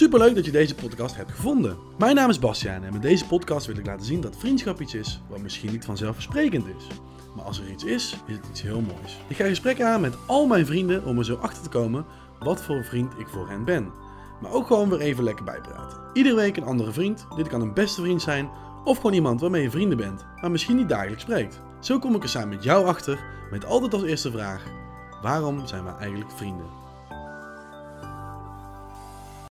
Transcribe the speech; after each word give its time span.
Superleuk 0.00 0.34
dat 0.34 0.44
je 0.44 0.50
deze 0.50 0.74
podcast 0.74 1.16
hebt 1.16 1.30
gevonden. 1.30 1.76
Mijn 1.98 2.14
naam 2.14 2.30
is 2.30 2.38
Bastiaan 2.38 2.84
en 2.84 2.92
met 2.92 3.02
deze 3.02 3.26
podcast 3.26 3.66
wil 3.66 3.76
ik 3.76 3.86
laten 3.86 4.06
zien 4.06 4.20
dat 4.20 4.36
vriendschap 4.36 4.80
iets 4.80 4.94
is 4.94 5.20
wat 5.28 5.40
misschien 5.40 5.72
niet 5.72 5.84
vanzelfsprekend 5.84 6.66
is. 6.66 6.86
Maar 7.36 7.44
als 7.44 7.60
er 7.60 7.70
iets 7.70 7.84
is, 7.84 8.16
is 8.26 8.34
het 8.34 8.46
iets 8.50 8.62
heel 8.62 8.80
moois. 8.80 9.18
Ik 9.28 9.36
ga 9.36 9.44
gesprekken 9.44 9.86
aan 9.86 10.00
met 10.00 10.14
al 10.26 10.46
mijn 10.46 10.66
vrienden 10.66 11.04
om 11.04 11.18
er 11.18 11.24
zo 11.24 11.34
achter 11.34 11.62
te 11.62 11.68
komen 11.68 12.04
wat 12.38 12.62
voor 12.62 12.84
vriend 12.84 13.12
ik 13.18 13.28
voor 13.28 13.48
hen 13.48 13.64
ben. 13.64 13.90
Maar 14.40 14.52
ook 14.52 14.66
gewoon 14.66 14.88
weer 14.88 15.00
even 15.00 15.24
lekker 15.24 15.44
bijpraten. 15.44 15.98
Iedere 16.12 16.34
week 16.34 16.56
een 16.56 16.64
andere 16.64 16.92
vriend. 16.92 17.26
Dit 17.36 17.48
kan 17.48 17.60
een 17.60 17.74
beste 17.74 18.00
vriend 18.00 18.22
zijn 18.22 18.50
of 18.84 18.96
gewoon 18.96 19.12
iemand 19.12 19.40
waarmee 19.40 19.62
je 19.62 19.70
vrienden 19.70 19.98
bent, 19.98 20.26
maar 20.40 20.50
misschien 20.50 20.76
niet 20.76 20.88
dagelijks 20.88 21.22
spreekt. 21.22 21.60
Zo 21.80 21.98
kom 21.98 22.14
ik 22.14 22.22
er 22.22 22.28
samen 22.28 22.48
met 22.48 22.64
jou 22.64 22.86
achter 22.86 23.24
met 23.50 23.64
altijd 23.64 23.94
als 23.94 24.02
eerste 24.02 24.30
vraag: 24.30 24.64
waarom 25.22 25.66
zijn 25.66 25.84
we 25.84 25.90
eigenlijk 25.90 26.30
vrienden? 26.30 26.89